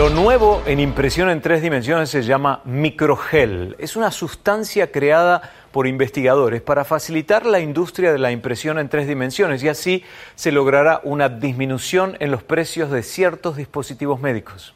[0.00, 3.76] Lo nuevo en impresión en tres dimensiones se llama microgel.
[3.78, 9.06] Es una sustancia creada por investigadores para facilitar la industria de la impresión en tres
[9.06, 10.02] dimensiones y así
[10.36, 14.74] se logrará una disminución en los precios de ciertos dispositivos médicos.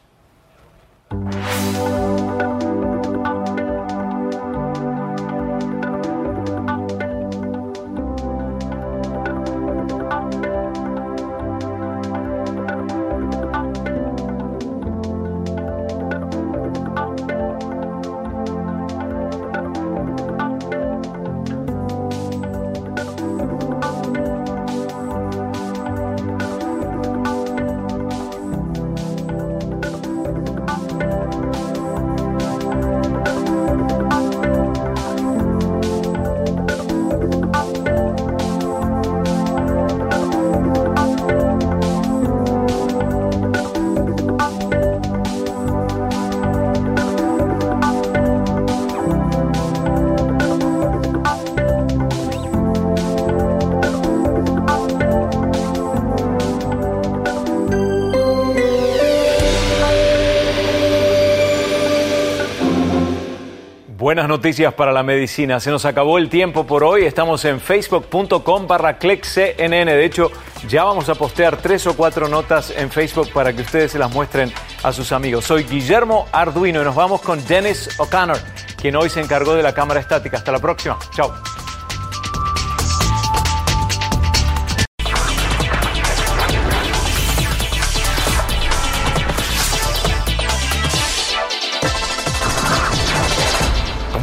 [64.05, 65.59] Buenas noticias para la medicina.
[65.59, 67.05] Se nos acabó el tiempo por hoy.
[67.05, 69.95] Estamos en facebook.com barra CNN.
[69.95, 70.29] De hecho,
[70.69, 74.13] ya vamos a postear tres o cuatro notas en Facebook para que ustedes se las
[74.13, 74.53] muestren
[74.83, 75.45] a sus amigos.
[75.45, 78.37] Soy Guillermo Arduino y nos vamos con Dennis O'Connor,
[78.79, 80.37] quien hoy se encargó de la cámara estática.
[80.37, 80.99] Hasta la próxima.
[81.15, 81.33] Chao.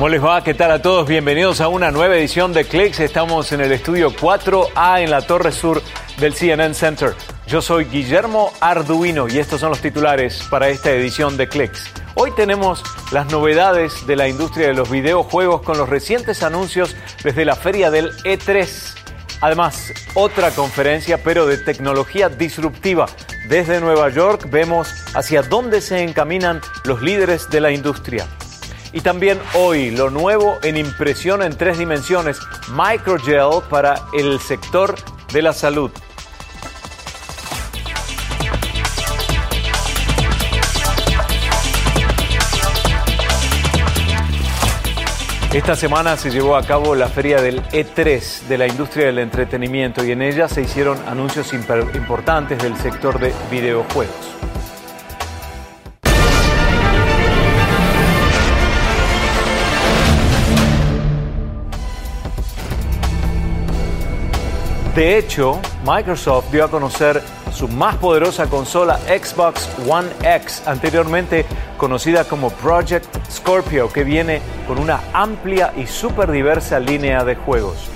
[0.02, 0.42] ¿Cómo les va?
[0.42, 1.06] ¿Qué tal a todos?
[1.06, 2.98] Bienvenidos a una nueva edición de Clicks.
[2.98, 5.80] Estamos en el estudio 4A en la torre sur
[6.18, 7.14] del CNN Center.
[7.46, 11.92] Yo soy Guillermo Arduino y estos son los titulares para esta edición de Clicks.
[12.16, 17.44] Hoy tenemos las novedades de la industria de los videojuegos con los recientes anuncios desde
[17.44, 18.96] la feria del E3.
[19.40, 23.06] Además, otra conferencia pero de tecnología disruptiva.
[23.48, 28.26] Desde Nueva York vemos hacia dónde se encaminan los líderes de la industria.
[28.92, 32.38] Y también hoy lo nuevo en impresión en tres dimensiones,
[32.68, 34.94] Microgel para el sector
[35.32, 35.90] de la salud.
[45.52, 50.02] Esta semana se llevó a cabo la feria del E3 de la industria del entretenimiento
[50.02, 54.51] y en ella se hicieron anuncios importantes del sector de videojuegos.
[64.94, 71.46] De hecho, Microsoft dio a conocer su más poderosa consola Xbox One X, anteriormente
[71.78, 77.88] conocida como Project Scorpio, que viene con una amplia y súper diversa línea de juegos.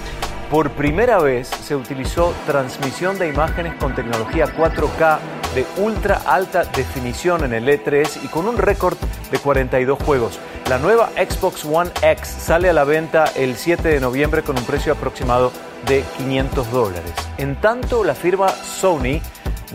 [0.51, 5.19] Por primera vez se utilizó transmisión de imágenes con tecnología 4K
[5.55, 8.97] de ultra alta definición en el E3 y con un récord
[9.31, 10.39] de 42 juegos.
[10.71, 14.65] La nueva Xbox One X sale a la venta el 7 de noviembre con un
[14.65, 15.53] precio aproximado
[15.87, 17.13] de 500 dólares.
[17.39, 19.21] En tanto, la firma Sony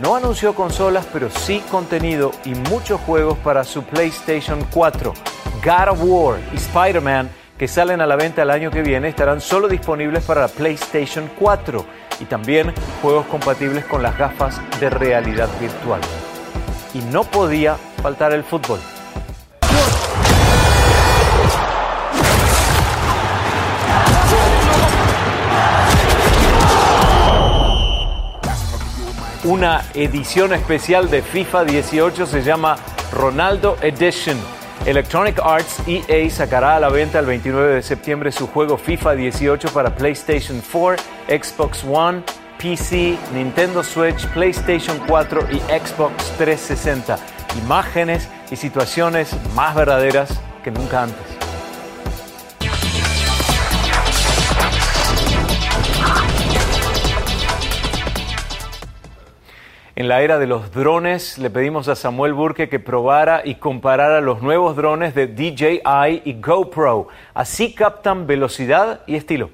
[0.00, 5.12] no anunció consolas, pero sí contenido y muchos juegos para su PlayStation 4.
[5.64, 9.40] God of War y Spider-Man, que salen a la venta el año que viene, estarán
[9.40, 11.84] solo disponibles para la PlayStation 4
[12.20, 16.00] y también juegos compatibles con las gafas de realidad virtual.
[16.94, 18.80] Y no podía faltar el fútbol.
[29.44, 32.76] Una edición especial de FIFA 18 se llama
[33.12, 34.38] Ronaldo Edition.
[34.86, 39.68] Electronic Arts EA sacará a la venta el 29 de septiembre su juego FIFA 18
[39.72, 42.22] para PlayStation 4, Xbox One,
[42.58, 47.18] PC, Nintendo Switch, PlayStation 4 y Xbox 360.
[47.64, 51.31] Imágenes y situaciones más verdaderas que nunca antes.
[59.94, 64.22] En la era de los drones, le pedimos a Samuel Burke que probara y comparara
[64.22, 67.08] los nuevos drones de DJI y GoPro.
[67.34, 69.50] Así captan velocidad y estilo.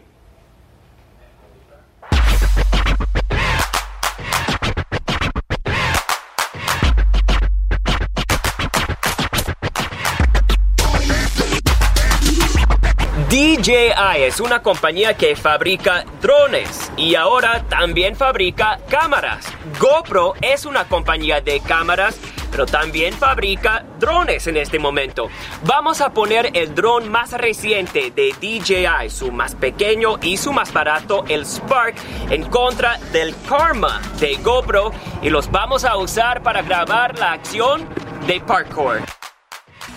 [13.29, 19.58] DJI es una compañía que fabrica drones y ahora también fabrica cámaras.
[19.79, 22.19] GoPro es una compañía de cámaras
[22.51, 25.29] pero también fabrica drones en este momento.
[25.65, 30.73] Vamos a poner el dron más reciente de DJI, su más pequeño y su más
[30.73, 31.95] barato, el Spark,
[32.31, 34.93] en contra del Karma de GoPro
[35.23, 37.87] y los vamos a usar para grabar la acción
[38.27, 39.03] de parkour.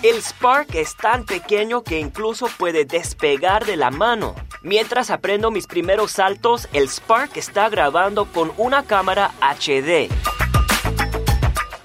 [0.04, 4.36] El Spark es tan pequeño que incluso puede despegar de la mano.
[4.64, 10.08] Mientras aprendo mis primeros saltos, el Spark está grabando con una cámara HD.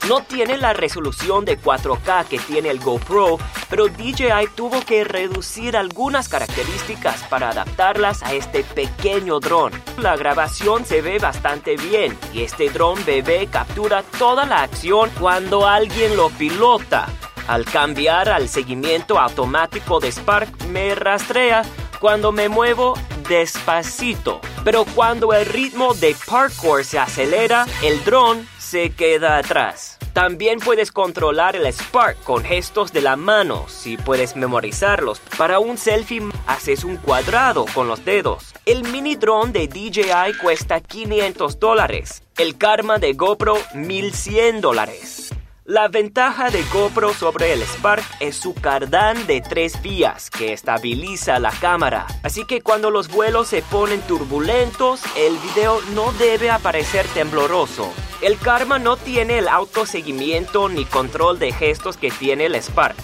[0.06, 3.38] No tiene la resolución de 4K que tiene el GoPro,
[3.70, 9.72] pero DJI tuvo que reducir algunas características para adaptarlas a este pequeño dron.
[9.98, 15.66] La grabación se ve bastante bien y este dron bebé captura toda la acción cuando
[15.66, 17.08] alguien lo pilota.
[17.48, 21.62] Al cambiar al seguimiento automático de Spark me rastrea
[22.00, 22.94] cuando me muevo
[23.28, 24.40] despacito.
[24.64, 29.96] Pero cuando el ritmo de parkour se acelera, el dron se queda atrás.
[30.12, 35.20] También puedes controlar el Spark con gestos de la mano, si puedes memorizarlos.
[35.36, 38.54] Para un selfie haces un cuadrado con los dedos.
[38.64, 42.22] El mini drone de DJI cuesta 500 dólares.
[42.38, 45.34] El Karma de GoPro 1100 dólares.
[45.68, 51.40] La ventaja de GoPro sobre el Spark es su cardán de tres vías que estabiliza
[51.40, 52.06] la cámara.
[52.22, 57.92] Así que cuando los vuelos se ponen turbulentos, el video no debe aparecer tembloroso.
[58.22, 62.94] El Karma no tiene el autoseguimiento ni control de gestos que tiene el Spark.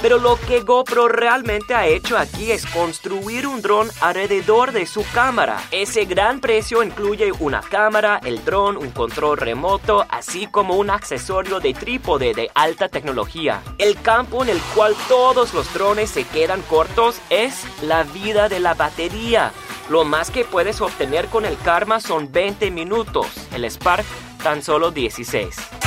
[0.00, 5.04] Pero lo que GoPro realmente ha hecho aquí es construir un dron alrededor de su
[5.12, 5.60] cámara.
[5.72, 11.58] Ese gran precio incluye una cámara, el dron, un control remoto, así como un accesorio
[11.58, 13.60] de trípode de alta tecnología.
[13.78, 18.60] El campo en el cual todos los drones se quedan cortos es la vida de
[18.60, 19.52] la batería.
[19.88, 24.04] Lo más que puedes obtener con el Karma son 20 minutos, el Spark
[24.42, 25.77] tan solo 16.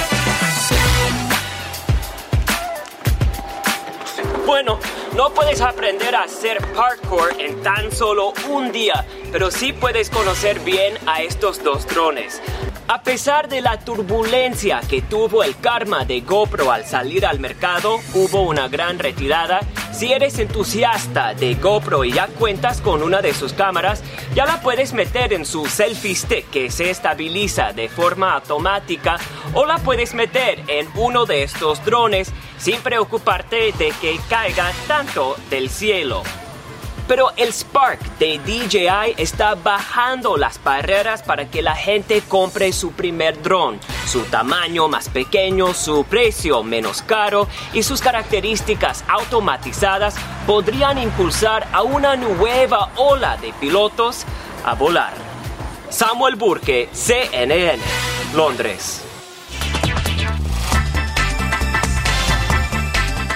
[4.46, 4.80] Bueno,
[5.16, 10.60] no puedes aprender a hacer parkour en tan solo un día, pero sí puedes conocer
[10.62, 12.42] bien a estos dos drones.
[12.94, 18.02] A pesar de la turbulencia que tuvo el karma de GoPro al salir al mercado,
[18.14, 19.62] hubo una gran retirada.
[19.94, 24.04] Si eres entusiasta de GoPro y ya cuentas con una de sus cámaras,
[24.36, 29.16] ya la puedes meter en su selfie stick que se estabiliza de forma automática
[29.54, 35.38] o la puedes meter en uno de estos drones sin preocuparte de que caiga tanto
[35.50, 36.24] del cielo.
[37.08, 42.92] Pero el Spark de DJI está bajando las barreras para que la gente compre su
[42.92, 43.80] primer dron.
[44.08, 50.16] Su tamaño más pequeño, su precio menos caro y sus características automatizadas
[50.48, 54.26] podrían impulsar a una nueva ola de pilotos
[54.66, 55.14] a volar.
[55.90, 57.80] Samuel Burke, CNN,
[58.34, 59.11] Londres.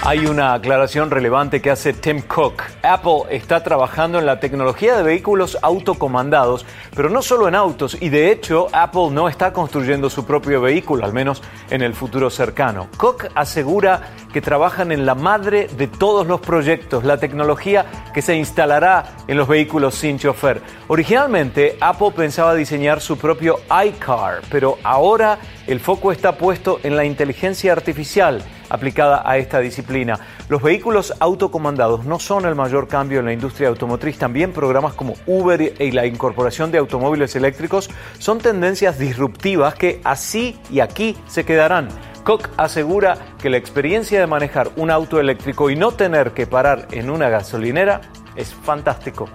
[0.08, 2.62] Hay una aclaración relevante que hace Tim Cook.
[2.84, 6.64] Apple está trabajando en la tecnología de vehículos autocomandados,
[6.94, 11.04] pero no solo en autos, y de hecho Apple no está construyendo su propio vehículo,
[11.04, 12.86] al menos en el futuro cercano.
[12.96, 18.36] Cook asegura que trabajan en la madre de todos los proyectos, la tecnología que se
[18.36, 20.62] instalará en los vehículos sin chofer.
[20.86, 27.04] Originalmente Apple pensaba diseñar su propio iCar, pero ahora el foco está puesto en la
[27.04, 30.18] inteligencia artificial aplicada a esta disciplina.
[30.48, 34.18] Los vehículos autocomandados no son el mayor cambio en la industria automotriz.
[34.18, 40.58] También programas como Uber y la incorporación de automóviles eléctricos son tendencias disruptivas que así
[40.70, 41.88] y aquí se quedarán.
[42.24, 46.88] Koch asegura que la experiencia de manejar un auto eléctrico y no tener que parar
[46.90, 48.00] en una gasolinera
[48.34, 49.28] es fantástico.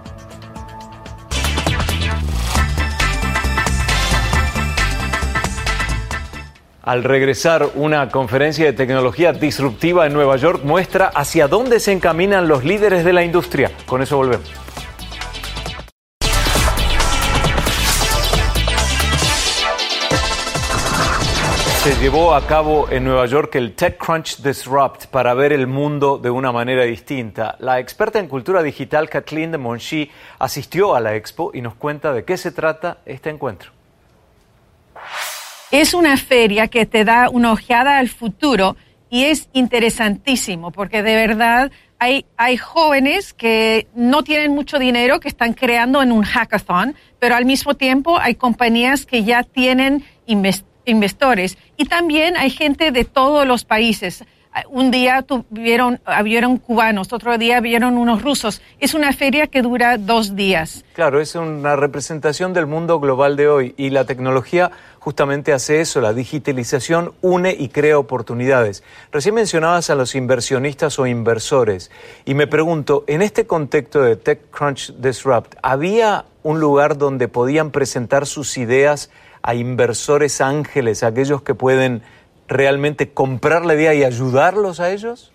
[6.84, 12.48] Al regresar, una conferencia de tecnología disruptiva en Nueva York muestra hacia dónde se encaminan
[12.48, 13.70] los líderes de la industria.
[13.86, 14.50] Con eso volvemos.
[21.84, 26.30] Se llevó a cabo en Nueva York el TechCrunch Disrupt para ver el mundo de
[26.30, 27.54] una manera distinta.
[27.60, 30.10] La experta en cultura digital Kathleen de Monchi
[30.40, 33.70] asistió a la expo y nos cuenta de qué se trata este encuentro
[35.72, 38.76] es una feria que te da una ojeada al futuro
[39.08, 45.28] y es interesantísimo porque de verdad hay, hay jóvenes que no tienen mucho dinero, que
[45.28, 51.56] están creando en un hackathon, pero al mismo tiempo hay compañías que ya tienen inversores
[51.78, 54.24] y también hay gente de todos los países.
[54.68, 58.60] un día vieron, vieron cubanos, otro día vieron unos rusos.
[58.78, 60.84] Es una feria que dura dos días.
[60.92, 64.70] Claro, es una representación del mundo global de hoy y la tecnología
[65.02, 68.84] justamente hace eso, la digitalización une y crea oportunidades.
[69.10, 71.90] Recién mencionabas a los inversionistas o inversores
[72.24, 78.28] y me pregunto, en este contexto de TechCrunch Disrupt, ¿había un lugar donde podían presentar
[78.28, 79.10] sus ideas
[79.42, 82.02] a inversores ángeles, aquellos que pueden
[82.46, 85.32] realmente comprar la idea y ayudarlos a ellos?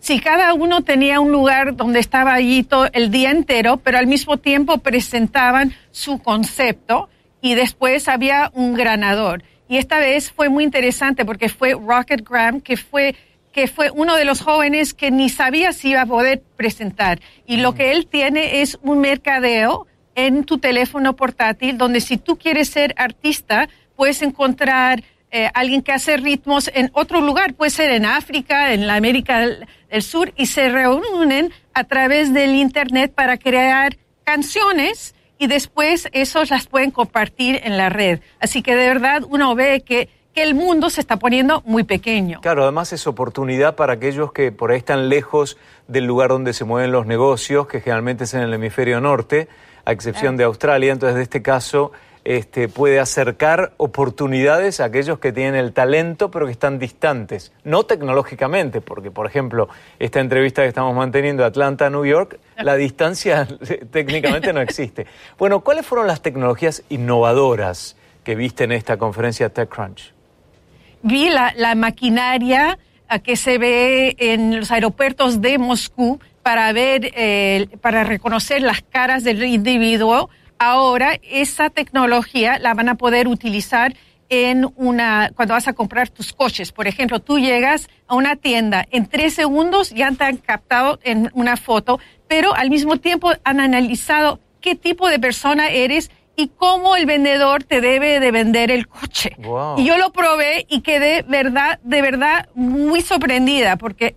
[0.00, 4.06] Sí, cada uno tenía un lugar donde estaba allí todo el día entero, pero al
[4.06, 9.42] mismo tiempo presentaban su concepto y después había un ganador.
[9.68, 13.16] Y esta vez fue muy interesante porque fue Rocket Graham, que fue,
[13.52, 17.20] que fue uno de los jóvenes que ni sabía si iba a poder presentar.
[17.46, 17.74] Y lo mm.
[17.74, 22.94] que él tiene es un mercadeo en tu teléfono portátil donde si tú quieres ser
[22.96, 28.72] artista, puedes encontrar eh, alguien que hace ritmos en otro lugar, puede ser en África,
[28.72, 29.66] en la América del,
[30.02, 36.66] Sur, y se reúnen a través del Internet para crear canciones y después esos las
[36.66, 38.20] pueden compartir en la red.
[38.40, 42.40] Así que de verdad uno ve que, que el mundo se está poniendo muy pequeño.
[42.40, 45.56] Claro, además es oportunidad para aquellos que por ahí están lejos
[45.88, 49.48] del lugar donde se mueven los negocios, que generalmente es en el hemisferio norte,
[49.84, 50.92] a excepción de Australia.
[50.92, 51.92] Entonces, de este caso,
[52.26, 57.84] este, puede acercar oportunidades a aquellos que tienen el talento pero que están distantes, no
[57.84, 59.68] tecnológicamente, porque por ejemplo
[60.00, 63.46] esta entrevista que estamos manteniendo Atlanta, New York, la distancia
[63.92, 65.06] técnicamente no existe.
[65.38, 70.12] Bueno, ¿cuáles fueron las tecnologías innovadoras que viste en esta conferencia TechCrunch?
[71.02, 72.76] Vi la, maquinaria
[73.22, 79.22] que se ve en los aeropuertos de Moscú para ver, eh, para reconocer las caras
[79.22, 80.28] del individuo
[80.58, 83.94] ahora esa tecnología la van a poder utilizar
[84.28, 86.72] en una, cuando vas a comprar tus coches.
[86.72, 91.30] Por ejemplo, tú llegas a una tienda, en tres segundos ya te han captado en
[91.34, 96.96] una foto, pero al mismo tiempo han analizado qué tipo de persona eres y cómo
[96.96, 99.36] el vendedor te debe de vender el coche.
[99.76, 104.16] Y yo lo probé y quedé verdad, de verdad muy sorprendida porque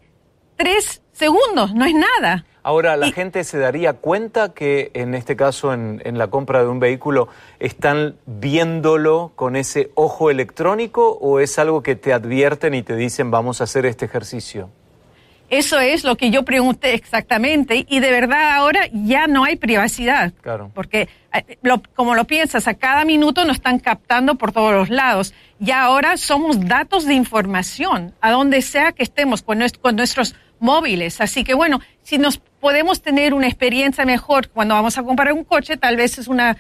[0.58, 2.46] tres segundos no es nada.
[2.70, 6.80] Ahora, ¿la gente se daría cuenta que en este caso, en, la compra de un
[6.80, 7.28] vehículo,
[7.60, 13.32] están viéndolo con ese ojo electrónico o es algo que te advierten y te dicen
[13.32, 14.70] vamos a hacer este ejercicio?
[15.50, 20.32] Eso es lo que yo pregunté exactamente y de verdad ahora ya no hay privacidad.
[20.40, 20.70] Claro.
[20.76, 21.58] Porque eh,
[21.96, 25.34] como lo piensas, a cada minuto nos están captando por todos los lados.
[25.60, 31.22] Y ahora somos datos de información, a donde sea que estemos con, con nuestros móviles.
[31.22, 35.44] Así que bueno, si nos podemos tener una experiencia mejor cuando vamos a comprar un
[35.44, 36.58] coche, tal vez es una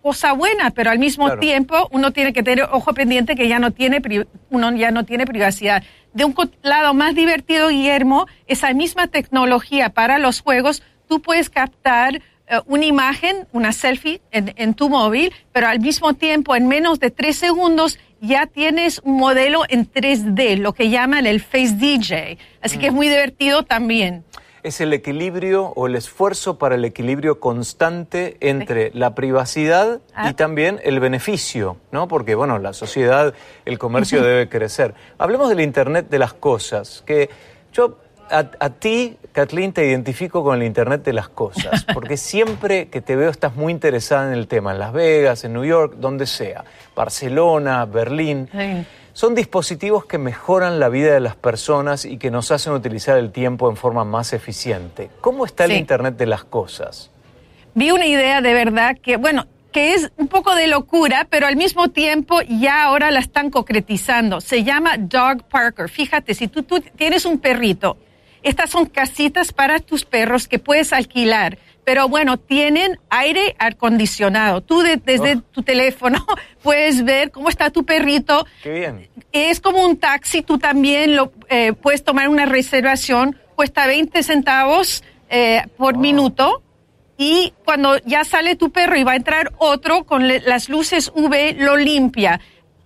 [0.00, 3.72] cosa buena, pero al mismo tiempo uno tiene que tener ojo pendiente que ya no
[3.72, 4.00] tiene
[4.48, 5.82] uno ya no tiene privacidad.
[6.14, 12.22] De un lado más divertido, Guillermo, esa misma tecnología para los juegos, tú puedes captar
[12.46, 17.00] eh, una imagen, una selfie en, en, tu móvil, pero al mismo tiempo, en menos
[17.00, 22.38] de tres segundos, ya tienes un modelo en 3D, lo que llaman el Face DJ.
[22.62, 24.24] Así que es muy divertido también.
[24.64, 30.32] Es el equilibrio o el esfuerzo para el equilibrio constante entre la privacidad y ah.
[30.32, 32.08] también el beneficio, ¿no?
[32.08, 34.94] Porque, bueno, la sociedad, el comercio debe crecer.
[35.18, 37.30] Hablemos del Internet de las cosas, que
[37.72, 37.98] yo
[38.30, 43.16] a, ti, Kathleen, te identifico con el Internet de las cosas, porque siempre que te
[43.16, 46.64] veo estás muy interesada en el tema, en Las Vegas, en New York, donde sea,
[46.96, 48.48] Barcelona, Berlín.
[49.14, 53.30] Son dispositivos que mejoran la vida de las personas y que nos hacen utilizar el
[53.30, 55.08] tiempo en forma más eficiente.
[55.20, 57.10] ¿Cómo está el Internet de las cosas?
[57.74, 61.54] Vi una idea de verdad que, bueno, que es un poco de locura, pero al
[61.54, 64.40] mismo tiempo ya ahora la están concretizando.
[64.40, 65.88] Se llama Dog Parker.
[65.88, 67.96] Fíjate, si tú, tú tienes un perrito
[68.44, 74.60] estas son casitas para tus perros que puedes alquilar, pero bueno, tienen aire acondicionado.
[74.60, 75.42] Tú desde oh.
[75.52, 76.24] tu teléfono
[76.62, 78.46] puedes ver cómo está tu perrito.
[78.62, 79.08] Qué bien.
[79.32, 85.04] Es como un taxi, tú también lo eh, puedes tomar una reservación, cuesta 20 centavos
[85.28, 86.62] eh, por minuto.
[87.16, 91.54] Y cuando ya sale tu perro y va a entrar otro con las luces UV,
[91.58, 92.40] lo limpia.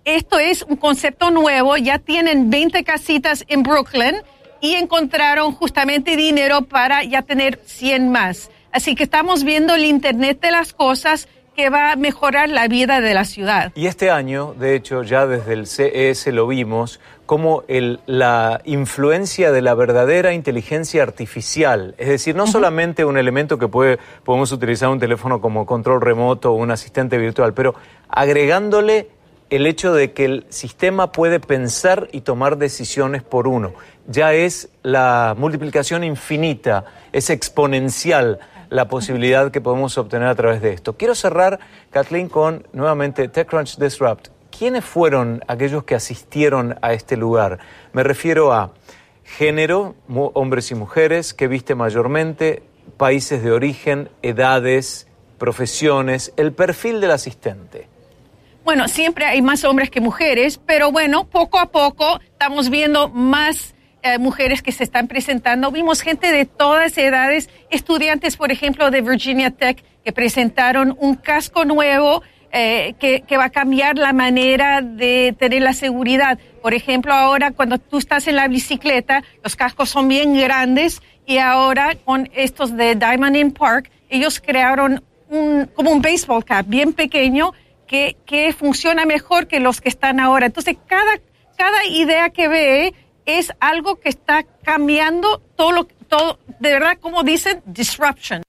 [0.05, 4.17] Esto es un concepto nuevo, ya tienen 20 casitas en Brooklyn
[4.61, 8.49] y encontraron justamente dinero para ya tener 100 más.
[8.71, 13.01] Así que estamos viendo el Internet de las Cosas que va a mejorar la vida
[13.01, 13.73] de la ciudad.
[13.75, 19.51] Y este año, de hecho, ya desde el CES lo vimos, como el, la influencia
[19.51, 24.89] de la verdadera inteligencia artificial, es decir, no solamente un elemento que puede, podemos utilizar
[24.89, 27.75] un teléfono como control remoto o un asistente virtual, pero
[28.07, 29.09] agregándole
[29.49, 33.73] el hecho de que el sistema puede pensar y tomar decisiones por uno.
[34.07, 40.73] Ya es la multiplicación infinita, es exponencial la posibilidad que podemos obtener a través de
[40.73, 40.95] esto.
[40.97, 41.59] Quiero cerrar,
[41.89, 44.29] Kathleen, con nuevamente TechCrunch Disrupt.
[44.57, 47.59] ¿Quiénes fueron aquellos que asistieron a este lugar?
[47.93, 48.71] Me refiero a
[49.23, 49.95] género,
[50.33, 52.63] hombres y mujeres, que viste mayormente,
[52.97, 55.07] países de origen, edades,
[55.37, 57.87] profesiones, el perfil del asistente.
[58.65, 63.73] Bueno, siempre hay más hombres que mujeres, pero bueno, poco a poco estamos viendo más
[64.03, 65.71] eh, mujeres que se están presentando.
[65.71, 71.65] Vimos gente de todas edades, estudiantes, por ejemplo, de Virginia Tech, que presentaron un casco
[71.65, 76.39] nuevo eh, que, que, va a cambiar la manera de tener la seguridad.
[76.61, 81.37] Por ejemplo, ahora cuando tú estás en la bicicleta, los cascos son bien grandes y
[81.37, 86.93] ahora con estos de Diamond in Park, ellos crearon un, como un baseball cap bien
[86.93, 87.53] pequeño
[87.89, 90.45] que, funciona mejor que los que están ahora.
[90.45, 91.19] Entonces, cada,
[91.57, 92.93] cada idea que ve
[93.37, 98.41] es algo que está cambiando todo lo todo, de verdad, como dicen, disruption.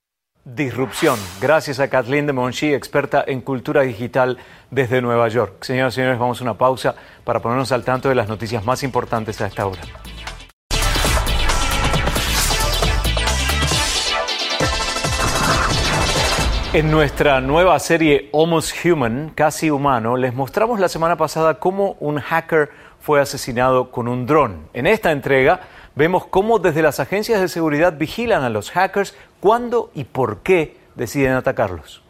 [0.43, 1.19] Disrupción.
[1.39, 4.39] Gracias a Kathleen de Monchi, experta en cultura digital
[4.71, 5.63] desde Nueva York.
[5.63, 8.81] Señoras y señores, vamos a una pausa para ponernos al tanto de las noticias más
[8.81, 9.81] importantes a esta hora.
[16.73, 22.17] En nuestra nueva serie Almost Human, casi humano, les mostramos la semana pasada cómo un
[22.19, 22.69] hacker
[23.01, 24.67] fue asesinado con un dron.
[24.73, 25.61] En esta entrega
[25.95, 30.77] vemos cómo desde las agencias de seguridad vigilan a los hackers, cuándo y por qué
[30.95, 32.01] deciden atacarlos.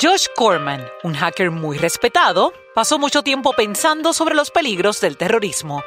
[0.00, 5.82] Josh Corman, un hacker muy respetado, pasó mucho tiempo pensando sobre los peligros del terrorismo.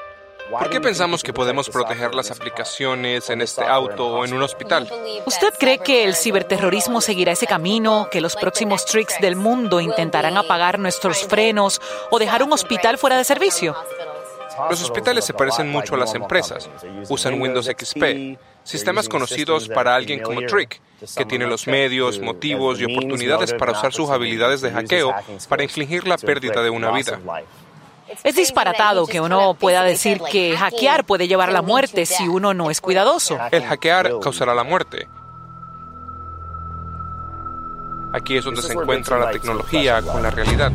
[0.49, 4.89] ¿Por qué pensamos que podemos proteger las aplicaciones en este auto o en un hospital?
[5.25, 10.37] ¿Usted cree que el ciberterrorismo seguirá ese camino, que los próximos tricks del mundo intentarán
[10.37, 11.81] apagar nuestros frenos
[12.11, 13.75] o dejar un hospital fuera de servicio?
[14.69, 16.69] Los hospitales se parecen mucho a las empresas.
[17.09, 20.79] Usan Windows XP, sistemas conocidos para alguien como Trick,
[21.17, 25.13] que tiene los medios, motivos y oportunidades para usar sus habilidades de hackeo
[25.49, 27.19] para infligir la pérdida de una vida.
[28.23, 32.53] Es disparatado que uno pueda decir que hackear puede llevar a la muerte si uno
[32.53, 33.37] no es cuidadoso.
[33.51, 35.07] El hackear causará la muerte.
[38.13, 40.71] Aquí es donde se encuentra la tecnología con la realidad.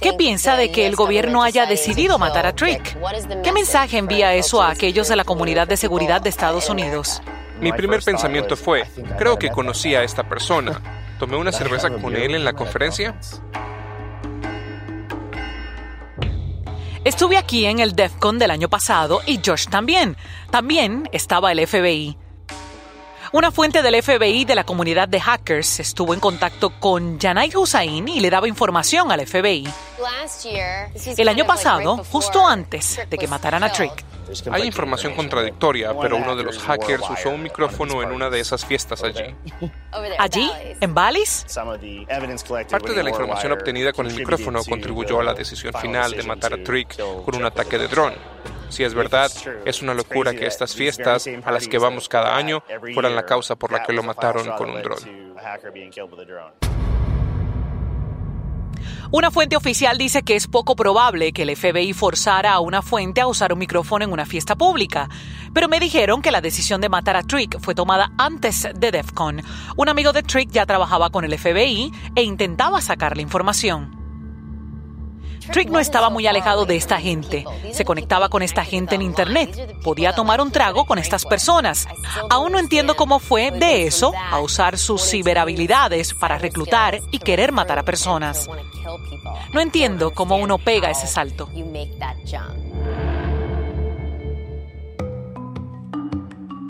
[0.00, 2.96] ¿Qué piensa de que el gobierno haya decidido matar a Trick?
[3.42, 7.22] ¿Qué mensaje envía eso a aquellos de la comunidad de seguridad de Estados Unidos?
[7.60, 8.84] Mi primer pensamiento fue,
[9.18, 10.80] creo que conocí a esta persona.
[11.18, 13.18] Tomé una cerveza con él en la conferencia.
[17.04, 20.16] Estuve aquí en el DEFCON del año pasado y Josh también.
[20.50, 22.16] También estaba el FBI.
[23.32, 28.08] Una fuente del FBI de la comunidad de hackers estuvo en contacto con Janai Hussain
[28.08, 29.68] y le daba información al FBI.
[31.16, 34.04] El año pasado, justo antes de que mataran a Trick.
[34.50, 38.64] Hay información contradictoria, pero uno de los hackers usó un micrófono en una de esas
[38.64, 39.34] fiestas allí.
[40.18, 40.50] ¿Allí?
[40.80, 41.46] ¿En Balis?
[42.70, 46.54] Parte de la información obtenida con el micrófono contribuyó a la decisión final de matar
[46.54, 48.14] a Trick con un ataque de dron.
[48.68, 49.30] Si es verdad,
[49.64, 52.62] es una locura que estas fiestas a las que vamos cada año
[52.94, 54.98] fueran la causa por la que lo mataron con un dron.
[59.10, 63.20] Una fuente oficial dice que es poco probable que el FBI forzara a una fuente
[63.20, 65.08] a usar un micrófono en una fiesta pública,
[65.52, 69.42] pero me dijeron que la decisión de matar a Trick fue tomada antes de DEFCON.
[69.76, 73.97] Un amigo de Trick ya trabajaba con el FBI e intentaba sacar la información.
[75.52, 77.44] Trick no estaba muy alejado de esta gente.
[77.72, 79.76] Se conectaba con esta gente en Internet.
[79.82, 81.86] Podía tomar un trago con estas personas.
[82.30, 87.52] Aún no entiendo cómo fue de eso a usar sus ciberhabilidades para reclutar y querer
[87.52, 88.48] matar a personas.
[89.52, 91.48] No entiendo cómo uno pega ese salto.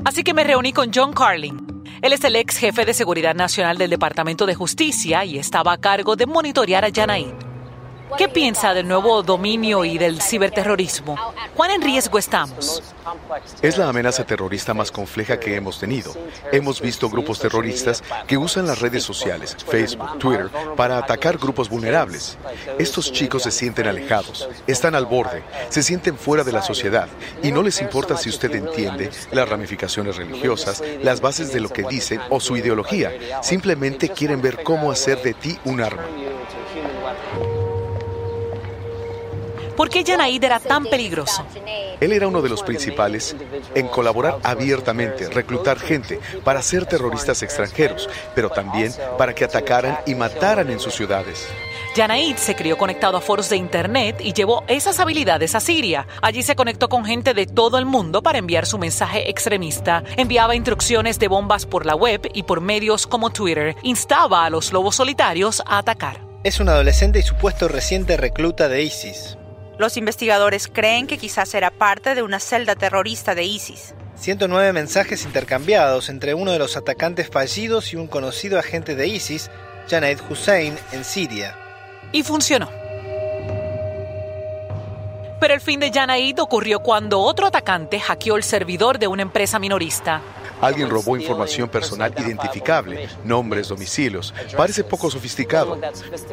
[0.05, 1.83] Así que me reuní con John Carlin.
[2.01, 5.79] Él es el ex jefe de Seguridad Nacional del Departamento de Justicia y estaba a
[5.79, 7.48] cargo de monitorear a Janaid.
[8.17, 11.17] ¿Qué piensa del nuevo dominio y del ciberterrorismo?
[11.55, 12.83] ¿Cuán en riesgo estamos?
[13.61, 16.13] Es la amenaza terrorista más compleja que hemos tenido.
[16.53, 22.39] Hemos visto grupos terroristas que usan las redes sociales, Facebook, Twitter, para atacar grupos vulnerables.
[22.79, 27.09] Estos chicos se sienten alejados, están al borde, se sienten fuera de la sociedad
[27.43, 31.83] y no les importa si usted entiende las ramificaciones religiosas, las bases de lo que
[31.83, 33.13] dicen o su ideología.
[33.43, 36.05] Simplemente quieren ver cómo hacer de ti un arma.
[39.79, 41.47] ¿Por qué Janaid era tan peligroso?
[42.01, 43.37] Él era uno de los principales
[43.77, 50.17] en colaborar abiertamente, reclutar gente para ser terroristas extranjeros, pero también para que atacaran y
[50.17, 51.47] mataran en sus ciudades.
[51.95, 56.09] Yanaid se crió conectado a foros de Internet y llevó esas habilidades a Siria.
[56.23, 60.03] Allí se conectó con gente de todo el mundo para enviar su mensaje extremista.
[60.17, 63.77] Enviaba instrucciones de bombas por la web y por medios como Twitter.
[63.85, 66.27] Instaba a los lobos solitarios a atacar.
[66.43, 69.39] Es un adolescente y supuesto reciente recluta de ISIS.
[69.79, 73.95] Los investigadores creen que quizás era parte de una celda terrorista de ISIS.
[74.17, 79.51] 109 mensajes intercambiados entre uno de los atacantes fallidos y un conocido agente de ISIS,
[79.89, 81.57] Janaid Hussein, en Siria
[82.13, 82.71] y funcionó.
[85.41, 89.59] Pero el fin de Janaid ocurrió cuando otro atacante hackeó el servidor de una empresa
[89.59, 90.21] minorista.
[90.61, 94.35] Alguien robó información personal identificable, nombres, domicilios.
[94.57, 95.79] Parece poco sofisticado.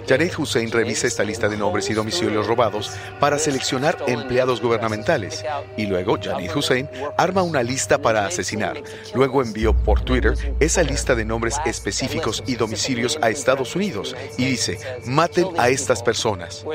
[0.07, 5.43] Jared Hussein revisa esta lista de nombres y domicilios robados para seleccionar empleados gubernamentales.
[5.77, 8.81] Y luego Jared Hussein arma una lista para asesinar.
[9.13, 14.45] Luego envió por Twitter esa lista de nombres específicos y domicilios a Estados Unidos y
[14.45, 16.65] dice, maten a estas personas.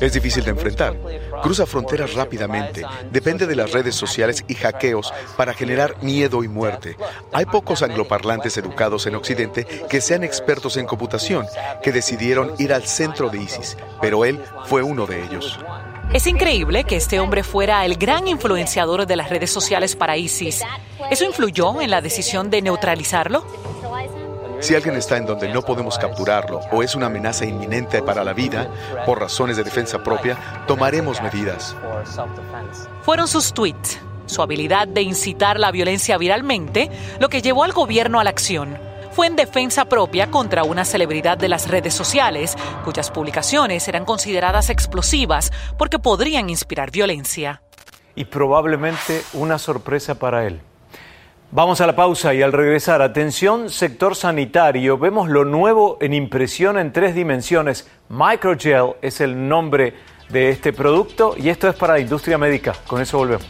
[0.00, 0.96] Es difícil de enfrentar.
[1.42, 2.82] Cruza fronteras rápidamente.
[3.10, 6.96] Depende de las redes sociales y hackeos para generar miedo y muerte.
[7.32, 11.46] Hay pocos angloparlantes educados en Occidente que sean expertos en computación,
[11.82, 15.60] que decidieron ir al centro de ISIS, pero él fue uno de ellos.
[16.12, 20.62] Es increíble que este hombre fuera el gran influenciador de las redes sociales para ISIS.
[21.10, 23.44] ¿Eso influyó en la decisión de neutralizarlo?
[24.60, 28.32] Si alguien está en donde no podemos capturarlo o es una amenaza inminente para la
[28.32, 28.70] vida,
[29.04, 31.76] por razones de defensa propia, tomaremos medidas.
[33.02, 38.20] Fueron sus tweets su habilidad de incitar la violencia viralmente, lo que llevó al gobierno
[38.20, 38.78] a la acción.
[39.12, 44.68] Fue en defensa propia contra una celebridad de las redes sociales, cuyas publicaciones eran consideradas
[44.68, 47.62] explosivas porque podrían inspirar violencia.
[48.14, 50.60] Y probablemente una sorpresa para él.
[51.52, 56.76] Vamos a la pausa y al regresar, atención sector sanitario, vemos lo nuevo en impresión
[56.76, 57.88] en tres dimensiones.
[58.08, 59.94] Microgel es el nombre
[60.28, 62.74] de este producto y esto es para la industria médica.
[62.86, 63.46] Con eso volvemos.